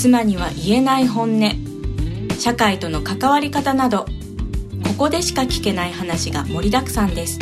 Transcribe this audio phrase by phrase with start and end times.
[0.00, 1.50] 妻には言えない本音。
[2.38, 7.40] 社会との関わり方などここでしか聞けない話が盛りだくさんです。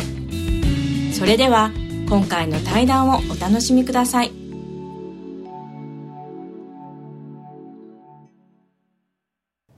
[1.13, 1.71] それでは
[2.09, 4.33] 今回の対談をお楽しみください。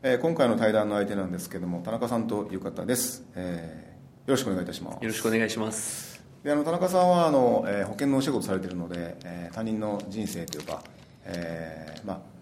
[0.05, 4.95] えー今回の対談の相手なんですけども田中さんという方です、えーよろしくお願いいたします。
[5.03, 6.23] よろしくお願いします。
[6.45, 10.85] であの田中さんはあの、えー保険のお仕事されているので、えー他人の人生というか、
[11.25, 12.38] えーまあ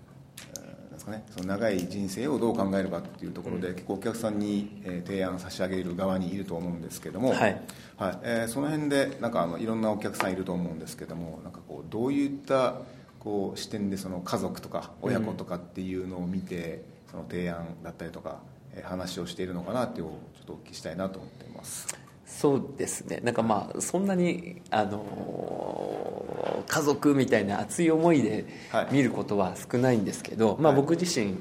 [1.06, 7.62] かね、その長い人生をどう考えるかっていうところで、結構お客さんに、えー提案差し上げる側にいると思うんですけども、はい。
[7.96, 8.18] はい。
[8.22, 12.80] えーその辺でなんかあのいろんなお客さんいると思うんですけどもなんかこうどういった
[13.20, 18.40] こう視点でその家族とか親子とかっていうのを見て、その提案だったりとか、
[18.74, 22.05] えー話をしているのかなっていうのをちょっとお聞きしたいなと思っています。
[22.26, 23.20] そうですね。
[23.22, 31.38] なんかまあそんなにあの家族みたいな熱い思いではい見ることは少ないんですけど、まあ、はい僕自身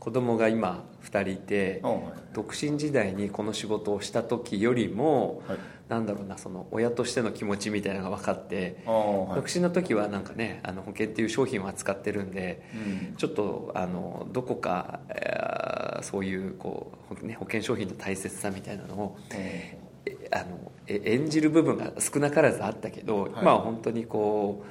[0.00, 2.00] 子供が今2人いて、あはい。
[2.34, 5.58] 独身時代にこの仕事をした時よりも、はい。
[5.88, 9.36] なんだろうなその親としての気持ちみたいなのが分かって、あーはい。
[9.36, 13.16] 独身の時はなんかねあの保険っていう商品を扱ってるんで、うん。
[13.16, 19.78] ちょっとあのどこか、えーそういうこう、ほね、保険商品の大切さみたいなのをえ
[20.34, 24.68] あのえ演じる部分が少なからずあったけど、今は本当にこう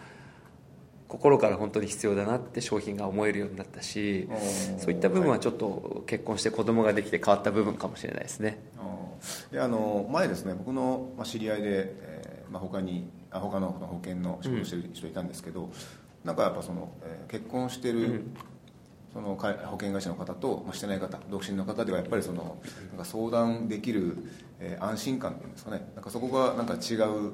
[1.07, 4.27] 心から本当に必要だなって商品が思えるようになったし
[4.77, 8.59] そういった部分はちょっと結婚して子供ができて変わった部分かもしれないですね。
[8.77, 9.53] あー。
[9.53, 15.69] いやあの前ですね僕のまあ知り合いで、えーまあ、他にあ他の保険の仕事をしてる人いたんですけど、
[16.25, 18.25] なんかやっぱその、えー結婚してる、
[19.13, 22.57] そのか保険会社の方と、まあ、してない方独身の方ではやっぱりその
[22.89, 24.17] なんか相談できる、
[24.59, 25.91] えー安心感っていうんですかね。
[25.95, 27.33] なんかそこがなんか違う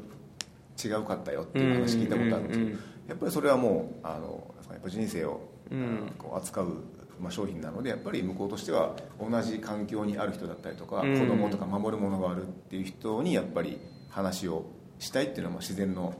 [0.81, 5.41] 違うかったよっていう話聞いたことあるんですよ、うんうんうんやっぱりそれはもうあのやっぱ人生を、
[5.71, 6.11] うん。
[6.17, 6.83] こう扱う、
[7.19, 11.19] まあ、商品なのでやっぱり向こうとしては同じ環境にある人だったりとか、うん。
[11.19, 13.79] 子供とか守るものがあるっていう人にやっぱり
[14.09, 14.65] 話を
[14.99, 16.13] したいっていうのはまあ自然の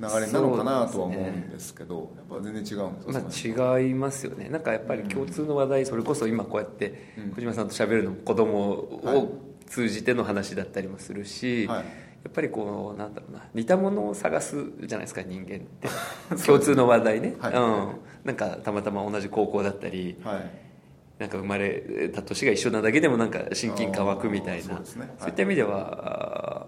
[0.00, 4.48] 流れなのかなとは思うんですけどやっぱ全然違うんですまあ、違いますよね。
[4.48, 7.30] なんかやっぱり共通の話題それこそ今こうやってうん。
[7.30, 9.16] 小島さんと喋るのも子供はい。
[9.16, 11.76] を通じての話だったりもするし、はい。
[11.78, 11.84] や
[12.28, 15.88] っぱりこうなんだろうな似たものを探すじゃないですか人間って。
[16.44, 17.54] 共通の話題ね、はい。
[17.54, 17.90] うん、
[18.24, 20.50] なんかたまたま同じ高校だったりはい。
[21.18, 24.80] なんか生まれた年が一緒なだけでもなんか親近感湧くみたいな。
[24.84, 25.06] そうね。
[25.06, 25.08] はい。
[25.18, 26.66] そういった意味では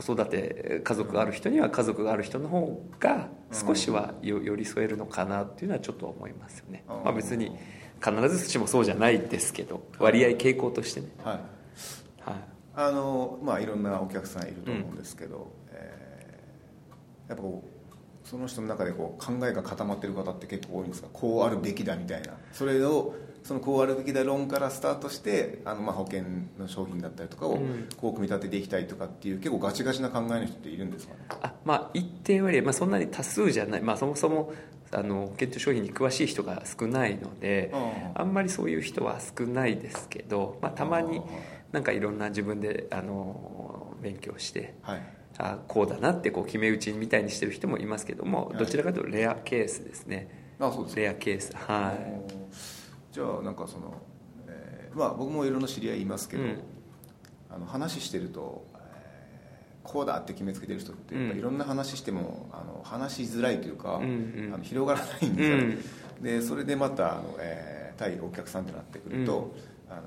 [0.00, 7.52] 子育て家族がある人には家族がある人の方が少しはよ寄り添えるのかなっていうのはちょっと思いますよね、まあ、別に
[8.02, 11.34] 必ずしもそうじゃないですけど割合傾向としてね、はい。
[12.30, 12.40] はい、
[12.76, 16.10] あのまあいろんなお客さんいると思うんですけど、えー
[17.30, 22.34] やっぱこうその人の中でこう考えが固まってる方って結構多いんですがこうあるべきだみたいな。
[22.52, 26.24] それをそのこうあるべきだ論からスタートしてあのまあ保険
[26.58, 27.88] の商品だったりとかをうん。
[27.96, 31.20] こう組み立てていきたいとかっていう結構ガチガチな考えの人っているんですかね？
[31.42, 34.52] あまあ一定割合、まあ、そんなに多数じゃない、まあ、そもそも
[34.92, 41.22] あの保険と商品に詳しい人が少ないのでああんまりそういう人は少ないですけど、まあ、たまに
[41.72, 45.02] なんかいろんな自分であの勉強してはい。
[45.38, 48.58] あこうだなってこう決め打ちみたいにしてる人もいますけどもはい。
[48.58, 50.54] どちらかというとレアケースですね。
[50.58, 51.00] あそうですか。
[51.00, 51.52] レアケース。
[51.56, 51.94] は
[53.12, 53.94] じゃあなんかその、
[54.46, 56.58] えーまあ僕もいろんな知り合いいますけど、うん。
[57.48, 58.80] あの話してると、えー
[59.82, 61.38] こうだって決めつけてる人ってやっぱうん。
[61.38, 64.54] いろんな話してもあの話しづらいというか、うんうん。
[64.54, 65.56] あの広がらないんですよ。
[65.56, 65.78] ね、
[66.20, 69.54] でそれでまたあの、えー対お客さんとなってくると、
[69.90, 70.00] あの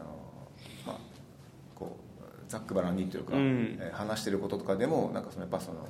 [0.87, 0.97] まあ
[1.75, 3.77] こうざっくばらんにというか、うん。
[3.79, 5.87] えー話してることとかでもなんかそのやっぱその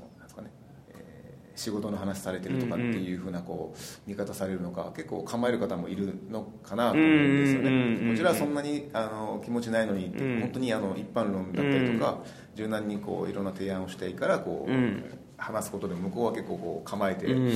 [1.56, 8.12] 仕事の話されてるとかっていうふうなこう見方されるのか結構構える方もいるのかなと思うんですよね。
[8.12, 10.40] こちらはそんなにあの気持ちないのに、うん。
[10.42, 12.20] 本当にあの一般論だったりとか、
[12.56, 15.04] 柔軟にこういろんな提案をしたいからこう、うん。
[15.38, 17.52] 話すことで向こうは結構こう構えて、うん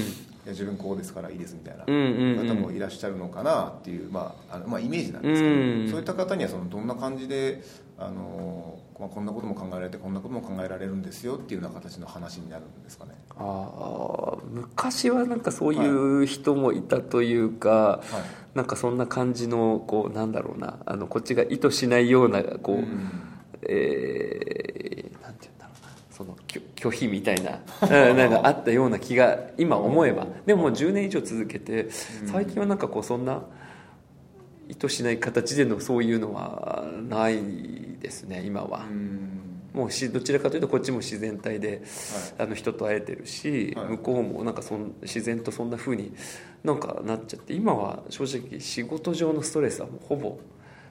[0.47, 2.47] や自分こうですからいいですみたいなうんうんうん。
[2.47, 5.87] 方もいらっしゃるのかなっていう、まああのまあ、イメージなんですけど、うん。
[5.89, 7.61] そういった方にはそのどんな感じで
[7.97, 13.11] あの、まあ、こんなことも考えられてこんなことも考えられるんですよっていうような形の話になるんですかね。
[13.35, 18.01] ああ昔はなんかそういう人もいたというか、
[18.55, 23.11] なんかそんな感じのこうなんだろうなあのこっちが意図しないようなこう、うん。
[23.63, 26.35] えーなんて言うんだろうなその
[26.77, 30.27] 拒拒否みたいなうんなんかあったような気が今思えば。
[30.45, 31.89] でももう10年以上続けて
[32.25, 33.43] 最近はなんかこうそんな
[34.69, 37.41] 意図しない形でのそういうのはない
[37.99, 38.85] ですね今は。
[38.89, 39.33] うん。
[39.73, 41.83] もうしどちらかというとこっちも自然体で
[42.39, 43.87] あの人と会えてるし、はい。
[43.89, 46.13] 向こうもなんかそん自然とそんな風に
[46.63, 50.39] なんかなっちゃって今は正直仕事上のストレスはもうほぼ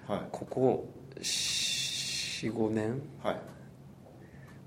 [0.06, 0.20] はい。
[0.30, 0.88] ここ
[1.20, 3.40] 45年はい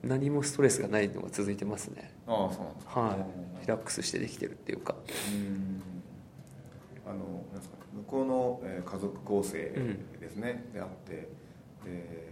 [0.04, 2.12] 何もストレスがないのが続いてますね。
[2.28, 3.00] ああそうなんですか。
[3.02, 3.18] はい。
[3.62, 4.96] リラックスしてできてるっていうか。
[5.34, 5.82] うん。
[7.06, 7.44] あの
[7.96, 9.58] 向こうの、えー家族構成
[10.20, 11.28] ですね、であって
[11.84, 12.30] で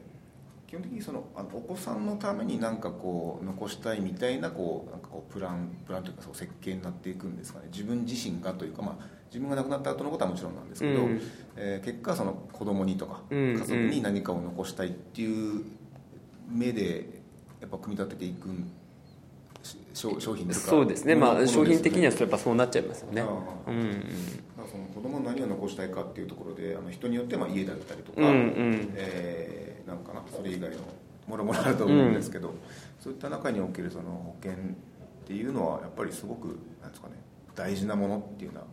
[0.68, 7.70] 基本的にそのあのお子さんのために何かこう残したいみたいなこうなんかこうプランプランというかそう設計になっていくんですかね。
[7.72, 11.22] 自分自身がというか、まあ、自分が亡くなった後のことはもちろんなんですけど、うん。
[11.56, 13.54] えー結果その子供にとかうん。
[13.54, 15.64] 家族に何かを残したいっていう
[16.50, 17.17] 目で
[17.62, 18.50] やっぱ組み立てていく
[19.64, 21.16] し商商品かそうですね。
[21.16, 23.22] まあ商品的にはやっぱそうなっちゃいますよね。
[23.68, 24.04] うんうん
[24.70, 28.94] その子供に何を残したいかっていうところであの人によってまあ家だったりとか、うんうん。
[28.96, 30.78] えーなんかなそれ以外の
[31.28, 32.54] もろもろあると思うんですけど、
[33.00, 34.56] そういった中におけるその保険っ
[35.26, 37.14] ていうのはやっぱりすごくなんですかね
[37.56, 38.64] 大事なものっていうような、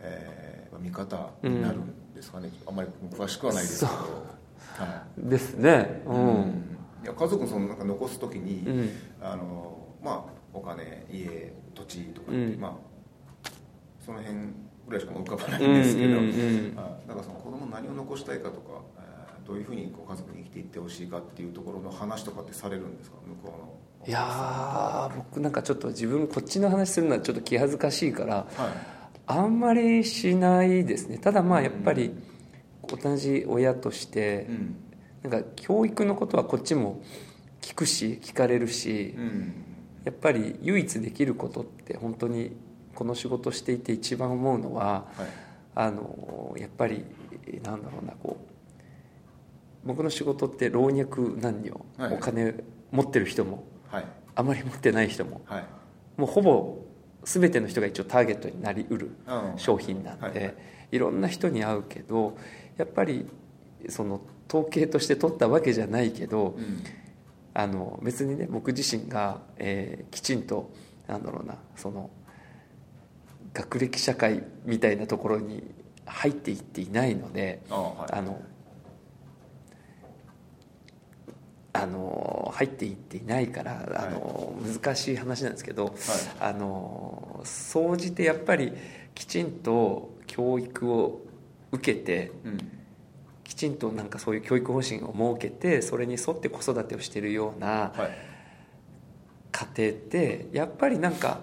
[0.00, 5.30] えー見方になるんですかね、あんまり詳しくはないですけど、はい。
[5.30, 6.02] ですね。
[6.06, 6.75] うん、
[7.06, 8.90] いや家族そのなんか残す時に、うん。
[9.22, 12.60] あのまあお金家土地とかって、うん。
[12.60, 13.50] まあ
[14.04, 14.36] その辺
[14.88, 23.16] ぐらいしか浮かばないんですけど、うんうんうんあだからその子供に何を残したいかとか、えーどういうふうにこう家族に生きていってほしいかっていうところの話とかってされるんですか？
[23.24, 28.46] 向こうのいやー僕なんかちょっと自分こっちの話するのはちょっと気恥ずかしいからはい。
[29.28, 31.18] あんまりしないですね。
[31.18, 32.12] ただまあやっぱり
[32.88, 34.76] 同じ親としてうん
[35.26, 37.02] なんか教育のことはこっちも
[37.60, 39.54] 聞くし聞かれるしうん。
[40.04, 42.56] やっぱり唯一できることって本当に
[42.94, 45.26] この仕事していて一番思うのははい。
[45.74, 47.04] あのやっぱり
[47.64, 52.14] なんだろうなこう僕の仕事って老若男女、はい。
[52.14, 52.54] お金
[52.92, 54.04] 持ってる人もはい。
[54.36, 55.64] あまり持ってない人もはい。
[56.16, 56.78] もうほぼ
[57.24, 59.58] 全ての人が一応ターゲットになりうるうん。
[59.58, 60.56] 商品なんで、
[60.92, 62.36] いろんな人に会うけど
[62.76, 63.26] やっぱり
[63.88, 66.82] その統計として取ったわけじゃないけどうん。
[67.58, 70.70] あの別にね僕自身が、えーきちんと
[71.08, 72.10] なんだろうなその
[73.54, 75.62] 学歴社会みたいなところに
[76.04, 78.12] 入っていっていないのであはい。
[78.12, 78.42] あの
[81.72, 85.94] あの入っていっていないからあの、難しい話なんですけど、
[86.40, 88.72] あの総じてやっぱり
[89.14, 91.20] きちんと教育を
[91.72, 92.58] 受けてうん
[93.46, 98.10] きちんとなんかそういう教育方針を設けてそれに沿って子育てをしているようなはい。
[99.52, 101.40] 家庭ってやっぱりなんか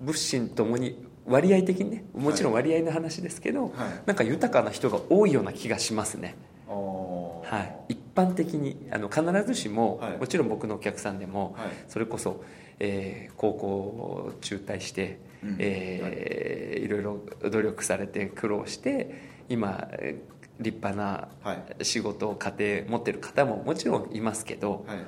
[0.00, 3.72] 物心ともに割合的にねもちろん割合の話ですけど、はい。
[4.06, 6.36] なんか豊かな人が多いような気がしますね。
[6.68, 10.18] はい、一般的にあの必ずしも、はい。
[10.18, 11.68] もちろん僕のお客さんでも、はい。
[11.88, 12.44] それこそ、
[12.78, 15.56] えー高校を中退して、うん。
[15.58, 16.88] えーい。
[16.88, 17.20] ろいろ
[17.50, 21.84] 努力されて苦労して今えー立派なはい。
[21.84, 24.98] 仕事家庭持ってる方ももちろんいますけどはい。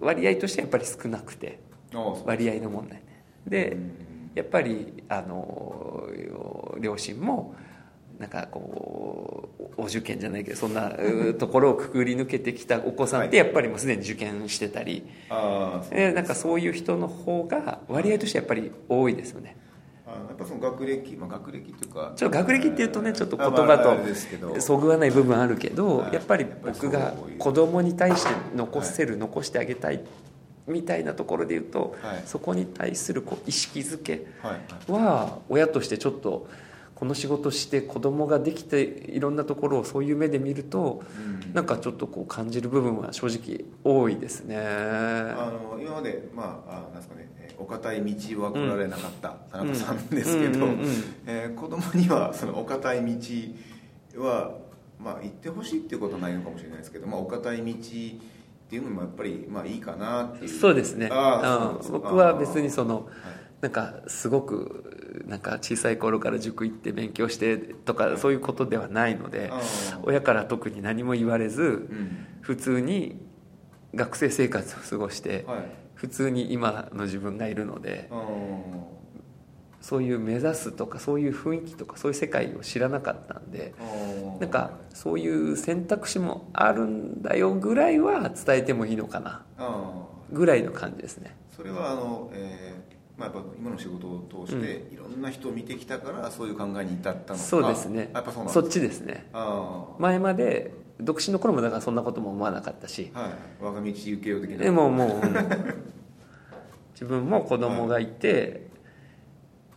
[0.00, 1.58] 割合としてやっぱり少なくて
[2.24, 3.24] 割合の問題ね。
[3.46, 3.90] で、うん。
[4.34, 6.08] やっぱりあの
[6.80, 7.54] 両親も
[8.18, 19.56] なんかこうお受験じゃないけどそんなう ところをくくり抜けてきたお子さんってやっぱりもうすでに受験してたり、あーそうえなんかそういう人の方が割合としてやっぱり多いですよね。
[19.58, 19.69] あ
[20.14, 23.78] やっぱその学歴、まあ、学歴っていうかちょっと学歴っていうとねちょっと言葉
[24.54, 26.14] とそぐわない部分あるけどはい。
[26.14, 30.00] やっぱり僕が子供に対して残せる残してあげたい
[30.66, 32.22] みたいなところで言うとはい。
[32.26, 34.92] そこに対するこう意識づけはい。
[34.92, 36.48] は親としてちょっと
[37.00, 41.02] この仕事して子供ができていろんなところをそういう目で見ると
[41.44, 41.54] うん。
[41.54, 44.56] なんかちょっとこう感じる部分は正直多いですね。
[44.56, 50.66] あの今まで、まあ、あなんですかね、えーお堅い道は来られなかった田中さんですけど、
[51.56, 54.52] 子供にはそのお堅い道は、
[54.98, 57.66] まあ、行ってほしいっていうことはないのかもしれないですけど、まあ、お堅い道っ
[58.70, 60.48] ていうのもやっぱり、まあ、いいかなっていう。
[60.48, 61.10] そうですね。
[61.12, 63.04] あーうんそうです僕は別にそのはい
[63.60, 69.50] なんかすごくなんか小さい頃から塾行って勉強してとかそういうことではないので
[70.02, 71.88] 親から特に何も言われず
[72.40, 73.20] 普通に
[73.94, 75.44] 学生生活を過ごして
[75.94, 78.08] 普通に今の自分がいるので
[79.82, 83.74] そういう目指すとかそういう雰囲気とかそういう世界を知らなかったんで
[84.40, 89.42] なんかそういう選択肢もあるんだよぐらいは伝えてもいいのかな
[90.32, 91.36] ぐらいの感じですね。
[91.56, 97.44] それはあの、えーまあ、やっぱ今の仕事を通して、いろんな人を見てきたからそういう考えに至ったのか。
[97.44, 98.10] そうですね。
[98.14, 99.26] やっぱそうそっちですね。
[99.98, 103.30] 前まで独身の頃もだからそんなことも思わなかったし、はい、
[103.62, 104.56] 我が道行けよ的な。
[104.56, 105.10] でももう
[106.94, 108.68] 自分も子供がいて、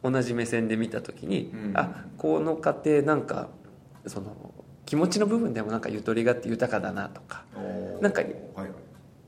[0.01, 3.49] 同じ目線で見た時に、うん、あこの家庭なんか
[4.07, 4.53] その
[4.85, 7.43] 気持ちの部分でもなんかゆとりがあって豊かだなとか
[8.01, 8.21] なんか、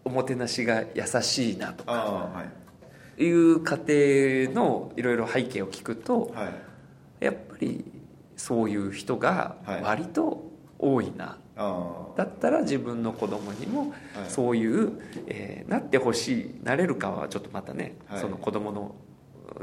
[0.03, 2.64] おもてなしが優しいなとか、はい、
[3.17, 6.49] いう家庭のいろいろ背景を聞くと、は
[7.21, 7.85] い、やっぱり
[8.35, 13.93] そういう人が割と多いな、はい、だったら自分の子供にも
[14.27, 18.95] そういう、えー、なってほしいなれるかはちょっとまたね、その子供の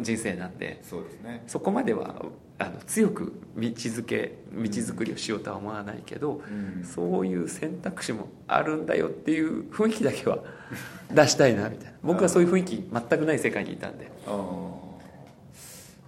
[0.01, 1.43] 人生なんでそうですね。
[1.47, 2.15] そこまでは
[2.63, 10.39] あの強く道づけ道づくりをしようとは思わないけど、うん、そういう選択肢もあるんだよっていう雰囲気だけは
[11.11, 11.99] 出したいなみたいな。
[12.05, 14.11] 僕はそういう雰囲気全くない世界にいたんで。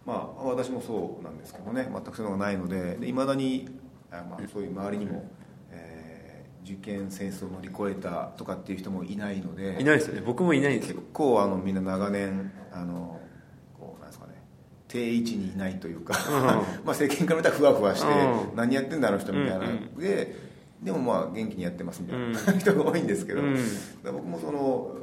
[0.07, 1.91] まあ私もそうなんですけどね。
[1.93, 2.99] 全くそういうのがないので。
[3.05, 3.69] いまだに
[4.13, 5.25] あ、まあ、そういう周りにも、
[5.73, 9.81] えー、受験戦争を乗り越えたとかっていう人もいないので。
[9.81, 10.23] いないですよね。
[10.25, 10.97] 僕もいないんですよ。
[10.97, 13.19] 結構あのみんな長年あの
[14.89, 23.41] 定位置にいないというか、うん、 まあ政権から見たらふわふわして、うん、何やってんだあの人みたいな、うん、ででもまあ元気にやってますみたいな、人が多いんですけど、
[24.05, 24.95] 僕もその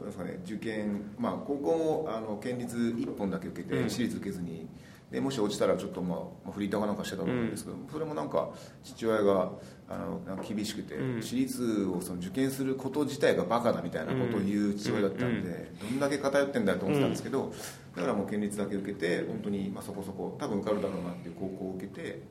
[0.45, 4.67] 受験、まあ、高校もあの県立1本だけ受けて、私立受けずに
[5.11, 8.51] でもし落ちたらちょっとまあフリーターかなんかしてたと思うんですけど、それもなんか
[8.83, 9.51] 父親が
[9.89, 17.51] あの厳しくて、私立をその受験すること自体がバカだみたいなことを言う父親だったんで、どんだけ偏ってんだと思ってたんですけど、
[17.95, 22.21] だからもう県立だけ受けて本当にまあそこそこ多分受かるだろうなっていう高校を受けて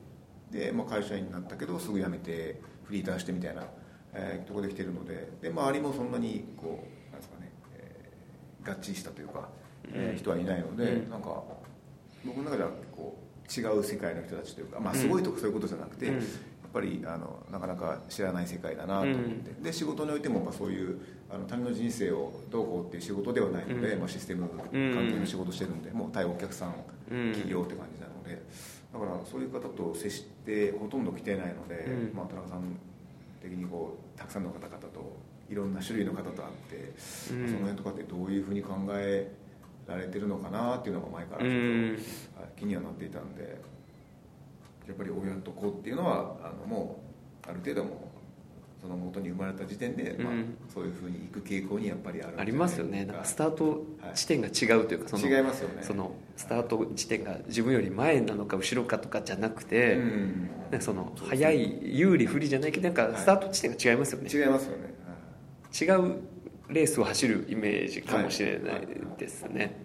[0.51, 3.63] で、まあ、会社員になったけどすぐ辞めてフリーターしてみたいな、
[4.13, 9.49] えー、ところで来てるのでで周りもそんなにこうなんですかね、えー、合致したというか、
[9.93, 11.43] えー、人はいないので、うん、なんか
[12.25, 16.11] 僕の中ではこう違う世界の人たちというか、まあ、すごいとかそういうことじゃなくて、
[16.73, 20.99] ぱりあのなかなか知らない世界だなと思って、うん、で仕事においてもまあそういう
[21.29, 26.73] あの他人の人生をどうこうっていう仕事ではないので、まあ、システム関係の仕事してるんでもう対お客さん
[27.07, 28.41] 企業って感じなので。
[28.91, 32.75] だからそういう方と接してほとんど来てないので、まあ、田中さん
[33.41, 35.17] 的にこうたくさんの方々と
[35.49, 39.31] いろんな種類の方と会って、その辺とかってどういうふうに考え
[39.87, 41.95] られてるのかなっていうのが前からちょっ
[42.47, 43.59] と気にはなっていたんで
[44.91, 47.01] やっぱり親と子っていうのはあのも
[47.47, 48.11] うある程度も
[48.81, 50.33] その元に生まれた時点で、まあ、
[50.73, 53.05] そういうふうにいく傾向にやっぱりあるありますよね。
[53.05, 55.83] なんかスタート地点が違うというか、はい、その違いますよね。
[55.83, 59.97] そのスタート地点が自分より前なのか後ろかとかじゃなくて、
[60.71, 64.93] うん、その早い有利不利じゃないけどなんかスタート地点が違いますよね、違いますよね、
[65.79, 66.15] 違う
[66.69, 69.77] レースを走るイメージかもしれないですね、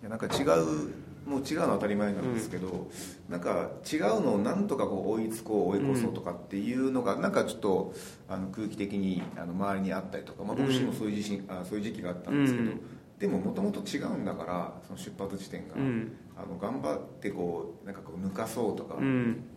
[0.00, 2.86] いやなんか違うもう違うのは当たり前なんですけど、うん、
[3.28, 7.94] なんか違うのをなんとかこう追いつこう追い越そうとかっていうのが、なんかちょっと
[8.28, 12.72] あの空気的にあの周りにあったりとか、まあ、僕自身もそういう自信、あそういう時期があったんですけど、
[13.18, 15.74] でももともと違うんだからその出発地点が、
[16.36, 18.96] あの頑張ってこうなんかこう抜かそうとか、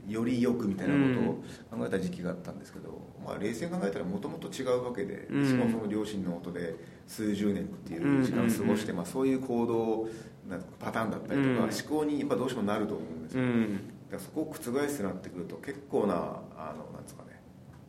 [0.08, 2.90] よりよくみたいなことを考えた時期があったんですけど、
[3.24, 6.76] まあ、冷静に考えたらもともと違うわけで、しかもその両親の音で
[7.08, 10.10] 数十年っていう時間を過ごして、まあ、そういう行動
[10.80, 13.54] パターンだったりとか、思考にやっぱどうしてもなると思うんですよ、だか
[14.14, 16.16] らそこを覆すなってくると結構な
[16.58, 17.40] あのなんですかね、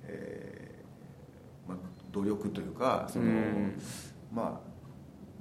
[0.04, 1.78] えーまあ、
[2.12, 3.24] 努力というかその、
[4.32, 4.72] まあ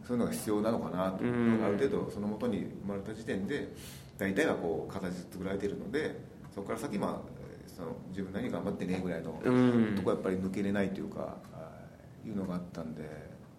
[0.07, 3.71] そういうのが必要なのかなと、ある程度そのもとに生まれた時点で
[4.17, 6.19] 大体はこう形作られているので
[6.53, 9.31] そこから先まあその自分なりに頑張ってねぐらいの
[9.95, 11.37] とこやっぱり抜けれないというか、
[12.25, 13.03] いうのがあったんで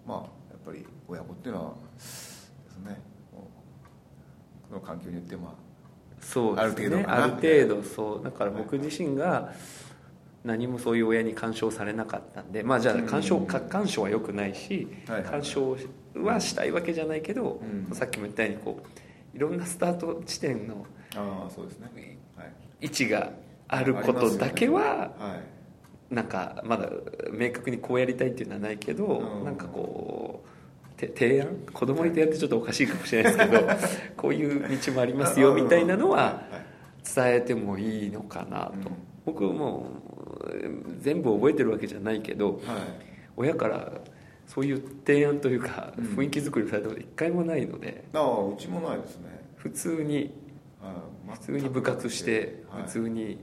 [0.06, 0.28] まあやっ
[0.64, 2.52] ぱり親子っていうのはです
[2.84, 3.00] ね
[4.72, 5.52] の環境によってまあ
[6.20, 8.24] そうですね、ある程度ある程度そう。
[8.24, 9.52] だから僕自身が
[10.44, 15.76] 何もそういう親に干渉されなかったんでまあじゃあ干渉過干渉はよくないし干渉
[16.16, 17.60] はしたいわけじゃないけど、
[17.92, 20.86] さっきも言ったようにこういろんなスタート地点の
[22.80, 23.32] 位置が
[23.66, 25.12] あることだけは
[26.10, 26.88] なんかまだ
[27.32, 30.48] 明確にこうやりたいっていうのはないけど、なんかこう
[31.08, 31.48] 提案？
[31.72, 33.68] 子供に提案ってちょっとおかしいかもしれないですけど
[34.16, 36.42] こういう道もありますよみたいなのは
[37.14, 38.90] 伝えてもいいのかなと、
[39.24, 39.90] 僕も
[41.00, 42.60] 全部覚えてるわけじゃないけど、
[43.36, 43.92] 親から
[44.46, 49.42] そういう提案というか雰囲気作りされたこと一回もないので、ああうちもないですね。
[49.56, 50.32] 普通に
[51.32, 53.38] 普通に部活して普通に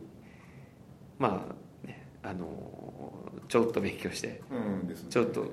[1.17, 1.45] ま
[1.83, 2.45] あねあの
[3.47, 4.41] ちょろっと勉強して、
[5.09, 5.45] ちょっと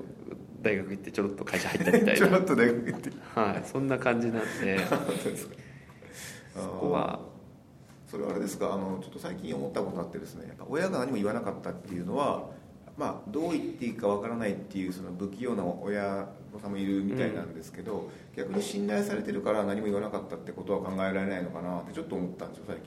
[0.66, 2.14] 大学行ってちょろっと会社入ったみたいな。
[2.18, 3.10] ちょろっと大学行って。
[3.34, 4.78] はいそんな感じなんで。
[6.54, 7.20] そこは。
[8.10, 8.72] それはあれですか？
[8.72, 10.46] あのちょっと最近思ったことあってですね。
[10.48, 12.50] やっぱ親が何も言わなかったっていうのは
[12.96, 22.84] まあ、どう言っていいかわからないっていうその不器用な親御さんもいるみたいなんですけど、うん、逆に信頼されてるから何も言わなかったってことは考えられないのかなってちょっと思ったんですよ最近。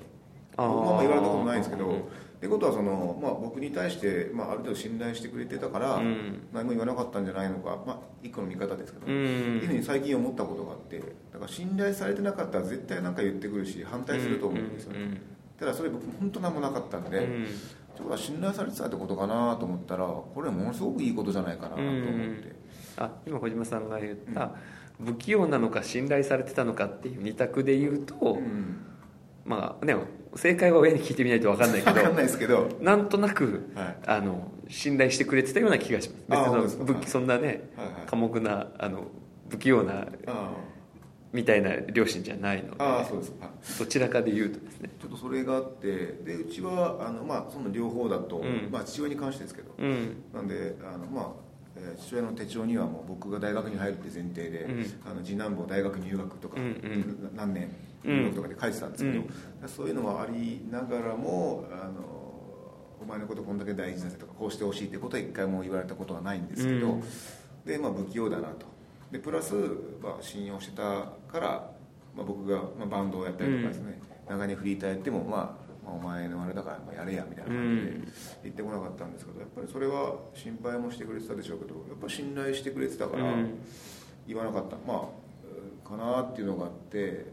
[0.57, 2.01] 僕も言われたことないんですけど、うん、
[2.39, 15.21] ってことはその、まあ、僕に対して、まあ、ある程度信頼してくれてたから、うん、何も言わなかったんじゃないのか、まあ、一個の見方ですけど、うん、いうふうに最近思ったことがあってだから信頼されてなかったら絶対何か言ってくるし反対すると思うんですよね、
[15.59, 17.21] ただそれ僕本当何もなかったんで、う
[17.99, 21.93] ことは信頼されてたってことかなと思ったらこれはものすごくいいことじゃないかなと思っ
[22.37, 22.55] て、
[22.97, 24.51] あ今小島さんが言った、
[25.03, 28.39] 不器用なのか信頼されてたのかっていう二択で言うと、
[29.45, 29.95] まあね
[30.35, 32.69] 正解は親に聞いてみないと分かんないけど分かんないですけど。
[32.81, 36.77] なんとなく、はい、あの信頼してくれてたような気がします。
[36.77, 39.07] 別にそんなね、はいはい、寡黙なあの
[39.49, 40.07] 不器用な
[41.33, 43.25] みたいな両親じゃないのであそうで
[43.63, 44.89] すどちらかで言うとですね。
[44.99, 45.87] ちょっとそれがあって
[46.23, 51.48] でうちはあの、まあ、その両方だと、うん、まあ、父親に関してですけど、うん、なんであの、まあ
[51.81, 59.23] えー、父親の手帳にはもう僕が大学に入るって前提で、うん、あの次男坊大学入学とか、うんうん、何年入学とかで書いてたんですけど、
[59.67, 62.19] そういうのはありながらもあの
[63.01, 66.99] お前のことこんだけ大事なせとかこうしてほしいってことは一回も言われたことはないんですけど、
[67.65, 68.67] で、まあ、不器用だなと。
[69.11, 69.55] でプラス、
[70.01, 70.83] まあ、信用してた
[71.31, 71.71] から、
[72.15, 78.11] まあ、僕が、まあ、バンドをやったりとかですね、うん、長年フリーターやっても、まあ、まあお前のあれだからまあやれやみたいな感じで
[78.43, 83.23] 言ってこなかったんですけどやっぱりそれは心配もしてくれてたでしょうけどやっぱ信頼してくれてたから
[84.27, 85.29] 言わなかった、まあ
[85.89, 87.25] かなっていうのがあって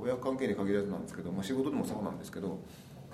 [0.00, 2.60] 親関係に限らずなんですけど、まあ、仕事でもそうなんですけど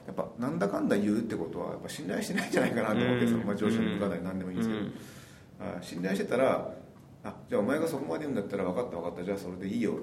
[0.06, 6.74] やっぱなんだかんだ言うってことはやっぱ信頼してないんじゃないかなと思って、そのまあ上司の部下なり何でもいいんですけど、信頼してたら
[7.24, 9.96] あじゃあお前がそこまで言うんだったら分かった分かったじゃあそれでいいよっ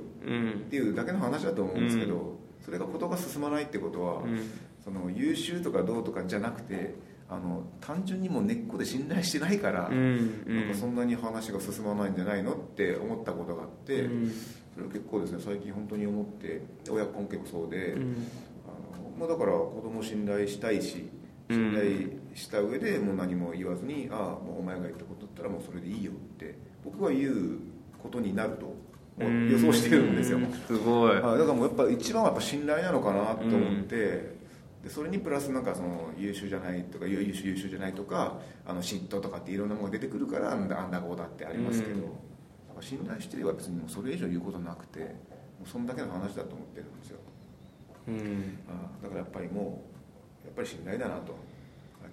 [0.70, 2.22] ていうだけの話だと思うんですけど、うん、
[2.65, 4.39] それが事が進まないってことは、うん、
[4.84, 6.96] その優秀とかどうとかじゃなくて
[7.30, 14.10] あの単純にも根っこで信頼してないから、うん、なんかそんなに話が進まないんじゃないのって思ったことがあって、
[14.74, 18.00] それは結構ですね最近本当に思って親子関係もそうで、あ
[18.98, 21.10] のまあ、だから子供信頼したいし
[21.50, 27.60] 信頼した上でもう何も言わずに「ああもうお前が言ったことだったらもうそれでいいよ」って僕は言う
[28.02, 28.76] ことになると
[29.20, 30.39] 予想してるんですよ。
[30.67, 31.15] すごい。
[31.15, 34.31] だからもうやっぱ一番はやっぱ信頼なのかなと思って、
[34.84, 42.17] でそれにプラスなんかその優秀じゃないとか優秀優秀じゃないとかあの嫉妬とかっていろんなものが出てくるからあんだあんだこうだってありますけど、
[42.80, 45.06] 信頼してれば別にもうそれ以上言うことなくても
[45.65, 47.20] うそんだけの話だと思ってるんですよ、
[48.08, 48.58] うん、
[49.04, 49.84] だからやっぱりも
[50.44, 51.36] うやっぱり信頼だなと。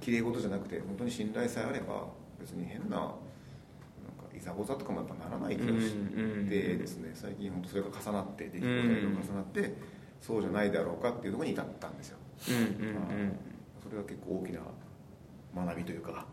[0.00, 2.06] きれい事じゃなくて本当に信頼さえあれば
[2.38, 3.12] 別に変な
[4.36, 5.94] いざこざとかもやっぱならない気がし
[6.48, 7.10] てですね。
[7.14, 9.74] 最近本当それが重なって出来事が重なって
[10.20, 12.50] そうじゃないだろうかっていうところに至ったんですよ、そ
[13.90, 14.60] れが結構大きな
[15.54, 16.26] 学びというか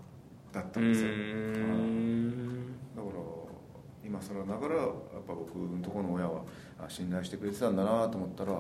[0.52, 1.10] だったんですよ、
[2.96, 3.24] だから
[4.06, 4.88] 今更ながらやっ
[5.28, 6.44] ぱ僕のところの親は
[6.88, 8.52] 信頼してくれてたんだなと思ったら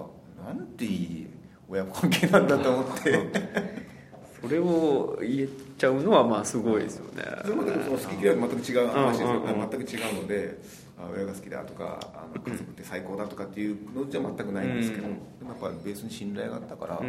[0.45, 1.27] なんていい
[1.69, 3.95] 親子関係なんだと思って。
[4.41, 7.23] それを言えちゃうのはまあすごいですよね。
[7.43, 10.59] それまでその好き嫌いは全く違う話ですよ、全く違うので
[10.97, 15.09] 親が好きだとかあの家族って最高だとかっていうのじゃ全くないんですけど、で
[15.43, 17.01] もやっぱりベースに信頼があったから、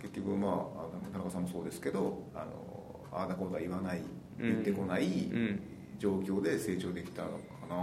[0.00, 4.00] 結局まあ田中さんもそうですけどあのああだこうだ言わない
[4.40, 5.30] 言ってこない
[5.98, 7.36] 状況で成長できたのか
[7.68, 7.76] な、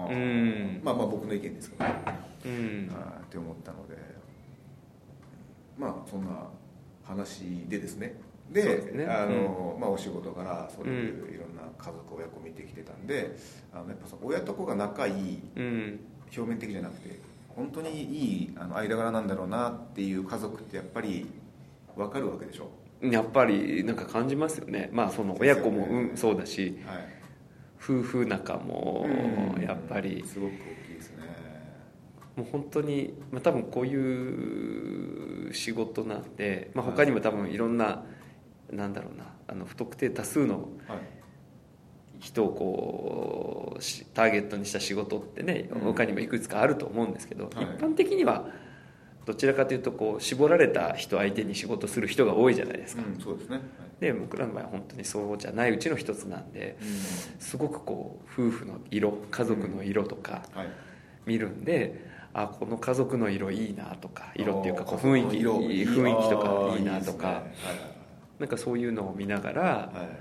[0.84, 1.96] まあまあ僕の意見ですけどね、
[2.46, 4.20] うん、あって思ったので。
[5.80, 6.32] まあそんな
[7.06, 8.14] 話でですね
[8.52, 13.38] で、ね、あの、うん、まあ、お仕事からそういういろんな家族親子見てきてたんで
[13.72, 16.00] あのやっぱその親と子が仲いい、うん、
[16.36, 21.28] 表面的じゃなくて本当にいいあの間柄なんだろうなっていう家族ってやっぱり
[21.96, 22.70] 分かるわけでしょ？
[23.02, 24.90] やっぱりなんか感じますよね。
[24.92, 27.08] まあその親子も、うん、そうだし、はい、
[27.82, 29.06] 夫婦仲も
[29.62, 30.56] やっぱり、すごく大
[30.88, 31.24] きいですね。
[32.36, 38.19] もう本当に、まあ、多分こういう仕事なんで、まあ、他にも多分いろんな、はい
[38.72, 40.70] なんだろうなあの不特定多数の
[42.20, 47.64] 人をこうしターゲットにした仕事ってね他にもいくつかあると思うんですけど、はい。
[47.64, 48.48] 一般的には
[49.26, 53.58] どちらかというとこう絞られた人相手に仕事する人が多いじゃないですか、うんそうですね。
[53.58, 53.66] はい。
[54.00, 56.78] で僕らの場合は本当にそうじゃないうちの一つなんで
[57.40, 60.68] すごくこう夫婦の色家族の色とかはい。
[61.26, 67.99] 見るんで、あこの家族の色いいなとか色っていうかこう雰囲気色雰囲気とかいいなとかいい
[68.40, 69.96] なんかそういうのを見ながらはい。
[69.96, 70.18] はいはい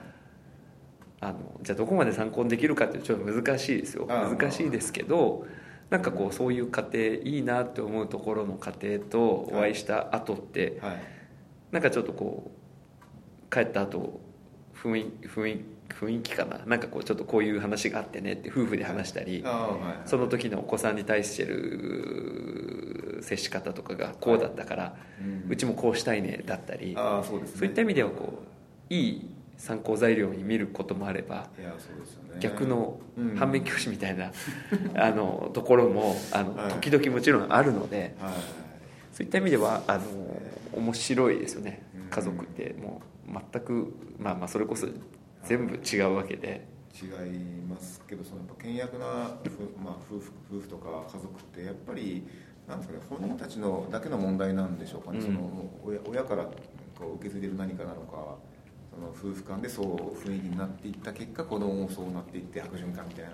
[1.20, 4.06] あのじゃあどこまで参考にできるかってちょっと難しいですよ。
[4.06, 5.46] 難しいですけど
[5.90, 10.96] なんかこうそういう家庭いいなって思うところの家庭とお会いした後ってはい。
[11.72, 14.20] なんかちょっとこう帰った後
[14.80, 16.60] 雰囲雰囲雰囲気かな。
[16.66, 19.42] なんかこうちょっとこういう話があってねって夫婦で話したり
[20.04, 25.50] その時のお子さんに対してる接し方とかがこうだったからうん。
[25.50, 27.66] うちもこうしたいねだったりそうね。
[27.68, 28.42] いった意味ではこ
[28.90, 31.72] ういい参考材料に見ることもあればね。
[32.40, 33.36] 逆のうん。
[33.36, 34.32] 反面教師みたいな
[34.94, 36.72] あのところもあのはい。
[36.74, 38.32] 時々もちろんあるのではい。
[39.12, 40.02] そういった意味ではあの
[40.72, 41.82] 面白いですよね。
[41.94, 42.10] うん。
[42.10, 44.86] 家族ってもう全くまあまあそれこそ
[45.44, 46.66] 全部違うわけで。
[47.00, 49.06] 違いますけどそのやっぱ倹約な
[49.46, 52.26] 夫,、まあ、夫婦夫婦とか家族ってやっぱり
[52.68, 55.24] なんですかね本人たちのだけの問題なんでしょうかね、うん。
[55.24, 55.40] その
[55.84, 58.36] 親親からこう受け継いでる何かなのか
[58.94, 59.86] その夫婦間でそう
[60.18, 63.30] 雰囲気になっていった結果子供もそうなっていって悪循環みたいな。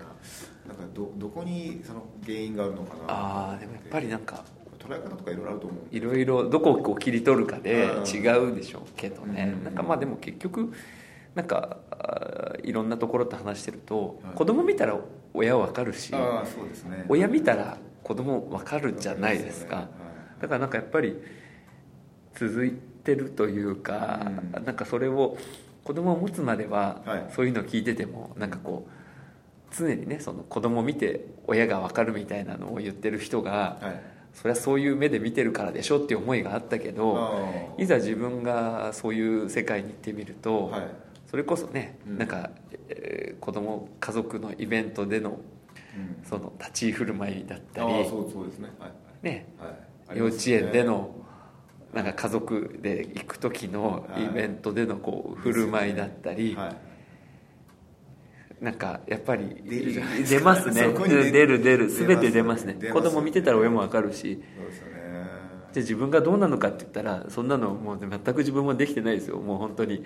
[0.67, 4.43] なんかどどこにその原因があるのかなああでもやっぱりなんか
[4.79, 8.05] 捉え方とかいろいろあると思ういろいろどこをこう切り取るかでうん。
[8.07, 9.53] 違うでしょうけどね。
[9.57, 9.63] うん。
[9.63, 10.71] なんかまあでも結局
[11.35, 11.77] なんか
[12.63, 14.35] いろんなところと話してるとはい。
[14.35, 14.97] 子供見たら
[15.33, 17.05] 親は分かるしああそうですね。
[17.09, 19.89] 親見たら子供分かるじゃないですか。
[20.39, 21.19] だからなんかやっぱり
[22.35, 24.21] 続いてるというか、
[24.55, 24.63] うん。
[24.63, 25.37] なんかそれを
[25.83, 27.25] 子供を持つまでは、はい。
[27.35, 34.01] そういうのを聞いててもなんかこう常にねその子供を見て親が分かるみたいなのを言ってる人が、はい。
[34.35, 40.71] それはそういう目で見てるからでしょっていう思いがあったけどあいざ自分がそういう世界に行ってみると、
[41.31, 42.17] それこそね、うん。
[42.19, 42.51] なんか、
[42.89, 45.37] えー子供家族のイベントでのうん
[46.23, 47.87] その立ち居振る舞いだったり、
[49.21, 49.47] ね。
[50.13, 51.15] 幼稚園での
[51.93, 54.25] なんか家族で行く時のはい。
[54.25, 56.75] イベントでのこう振る舞いだったり、は
[58.61, 58.63] い。
[58.63, 59.63] なんかやっぱり
[60.27, 60.87] 出ますね。
[61.07, 61.89] 出出る出る。
[61.89, 62.75] 全て出ますね。
[62.91, 64.41] 子供見てたら親もわかるし。
[65.71, 69.37] じゃあ自分がどうなのかって言ったらそんなのもう全く自分もできてないですよ。
[69.37, 70.05] もう本当に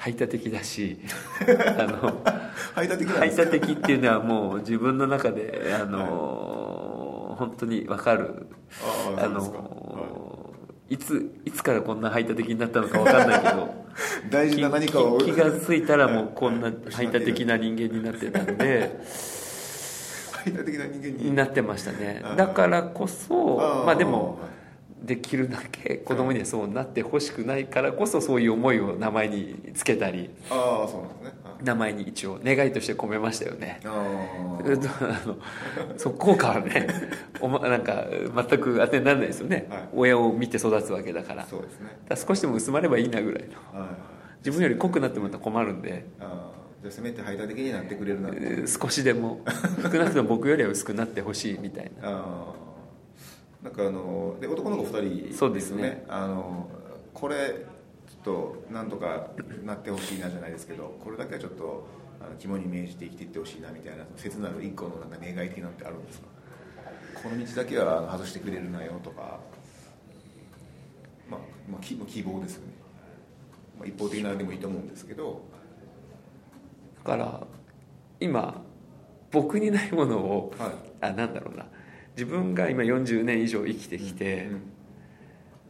[0.00, 0.98] 排他的だし
[1.78, 2.22] あの
[2.74, 8.46] 排他的排他的っていうのはもう自分の中であの、本当にわかる。
[9.18, 10.54] あの
[10.88, 10.96] い。
[10.96, 13.74] ついつからこんな排他的になったのかわかんないけど
[14.30, 19.00] 大事な何かを気気がついたらもうこんなはい排他的な人間になってたんで
[20.32, 21.24] 排他的な人間に？
[21.30, 22.20] になってましたね。
[22.24, 24.38] はいだからこそまあでも
[25.02, 31.40] できるだけ子供にはそうなってほしくないからこそそういう思いを名前につけたりああそうなんですね。
[31.44, 33.80] あ名前に一応願いとして込めましたよね。
[33.84, 35.36] あえっとあの
[35.96, 36.88] そ効果はね
[37.40, 39.88] お、ま、なんか全く当てにならないですよね、はい。
[39.94, 41.46] 親を見て育つわけだから。
[41.46, 41.98] そうですね。
[42.08, 43.80] だ少しでも薄まればいいなぐらいの。
[43.80, 43.88] はい。
[44.38, 46.06] 自分より濃くなってもらったら困るんで。
[46.20, 46.60] ああ。
[46.82, 48.30] じゃあせめて排他的になってくれるな
[48.66, 49.40] 少しでも
[49.82, 52.08] 少なくとも僕よりは薄くなってほしいみたいな。
[52.08, 52.24] あ
[52.66, 52.69] あ
[53.62, 56.04] なんかあので男の子2人そうですね。
[56.08, 56.68] あの
[57.12, 57.66] これ
[58.08, 59.28] ちょっとなんとか
[59.64, 61.86] なってほしいなじゃないですけどこれだけはちょっと
[62.20, 66.26] あの肝に銘じて生きていってほしいなみたいな切なる一個のなんか願い的なのってあるんですか？
[67.22, 69.40] この道だけは外してくれるなよとか
[71.30, 72.72] まあ、まあ、希希望ですよね、
[73.78, 75.42] まあ、一方的なでもいいと思うんですけど。
[77.04, 77.46] だから
[78.20, 78.62] 今
[79.30, 80.70] 僕にないものをはい。
[81.00, 81.66] あなんだろうな
[82.16, 84.62] 自分が今40年以上生きてきて、うん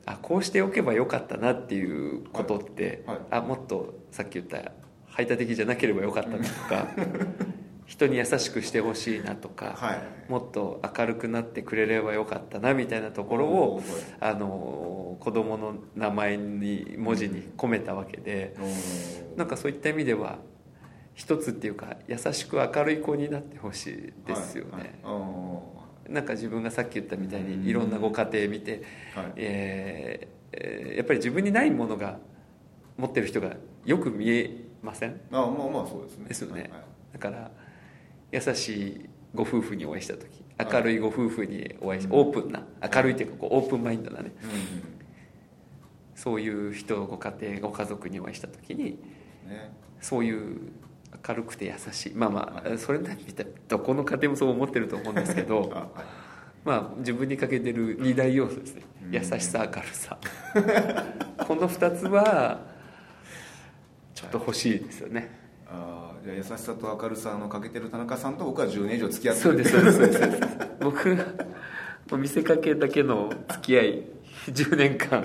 [0.07, 3.27] あこうしておけばよかったなっていうことって、はいはい。
[3.31, 4.73] あもっとさっき言った
[5.07, 6.89] 排他的じゃなければよかったなとか
[7.87, 10.31] 人に優しくしてほしいなとか、はい。
[10.31, 13.83] もっと明るくなってくれればよかったなみたいなところを
[14.21, 19.39] あの子供の名前に文字に込めたわけでおー。
[19.39, 20.39] なんかそういった意味では
[21.15, 24.91] 一つっていうか優しく明るい子になってほしいですよね、はいはい。
[25.05, 25.80] あ
[26.11, 27.63] なんか自分がさっき言ったみたいうん。
[27.63, 29.33] にいろんなご家庭見て、ーはい。
[29.37, 32.19] えーえーやっぱり自分にないものが
[32.99, 33.55] 持ってる人が
[33.87, 35.21] よく見えません？
[35.31, 36.25] あまあまあそうですね。
[36.29, 36.63] ですよね。
[36.63, 36.83] はいはい。
[37.13, 37.51] だから
[38.33, 40.69] 優しいご夫婦にお会いした時はい。
[40.73, 42.13] 明るいご夫婦にお会いしうん。
[42.15, 44.33] オープンな明るいっていうかこうオープンマインドなね。
[44.43, 45.01] うん
[46.17, 48.99] そういう人ご家庭ご家族にお会いした時に
[49.49, 49.73] ね。
[50.03, 50.59] そういう
[51.29, 52.13] 明るくて優しい。
[52.15, 53.35] まあまあそれなりに
[53.69, 55.93] どこの家庭もそう思ってると思うんですけど
[56.65, 58.83] まあ自分に欠けてる二大要素ですね。
[59.11, 60.19] 優しさ明るさ。
[61.47, 62.61] この2つは
[64.15, 65.39] ちょっと欲しいですよね。
[65.67, 69.51] あじゃあ優しさと明るさの欠けてる田中さんと僕は10年以上付き合ってる。
[69.51, 70.59] そうですそうですそうです。
[70.79, 71.17] 僕
[72.19, 74.05] 見せかけだけの付き合い
[74.51, 75.25] 10年間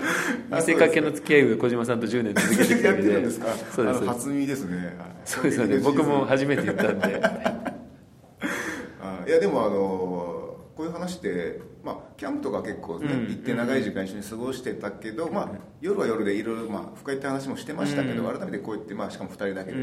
[0.50, 3.30] 見せかけの付き合いを小島さんと10年続けてきたわけで
[3.72, 4.96] そうです初耳ですね。
[5.24, 7.22] そうですよね僕も初めて言ったんで。
[9.26, 15.50] いやでもあのこういう話ってまあ、キャンプとか結構ね、行って長い時間一緒に過ごしてたけど、まあ、
[15.80, 19.78] 夜は夜でいろいろ、まあ、深いって話もしてましたけど、改めてこうやって、まあ、しかも2人だけで、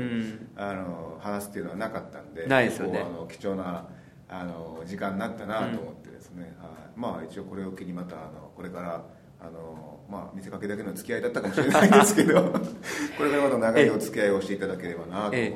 [0.57, 2.99] あの話すっていうのはなかったんでないですよね。
[2.99, 3.87] あの貴重な
[4.27, 6.99] あの時間になったなと思ってですね、はい。
[6.99, 9.05] まあ、一応これを機にまたあのこれから
[9.45, 12.41] あのまあ見せかけだけの付き合いだったかもしれないですけど
[13.17, 15.53] これからまた長いお付き合いをしていただければなと思って、はい、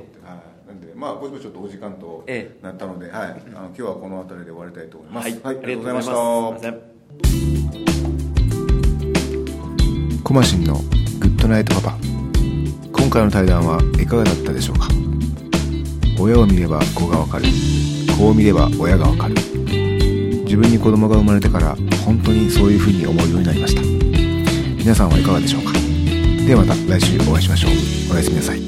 [0.68, 2.26] なんでまあぼちぼちちょっとお時間と
[2.62, 6.74] なったので、はい、あの今日はこの辺りで終わりたいと思います、はい、ありがとうございました。
[10.24, 10.74] コマシンの
[11.20, 11.98] グッドナイトパパ。
[12.92, 14.90] 今回の対談はいかがだったでしょうか？
[16.20, 17.46] 親を見れば子がわかる。
[18.18, 19.36] 子を見れば親がわかる
[20.48, 23.82] 自分に子供が生まれてから本当にそういうふうに思うようになりました。
[24.78, 25.74] 皆さんはいかがでしょうか？
[25.74, 27.72] ではまた来週お会いしましょう。
[28.14, 28.67] おやすみなさい。